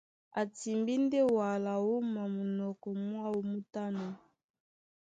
A 0.39 0.41
timbí 0.57 0.93
ndé 1.03 1.19
wala 1.35 1.73
wúma 1.85 2.21
munɔkɔ 2.35 2.89
mwáō 3.05 3.37
mú 3.49 3.57
tánɔ̄. 3.73 4.09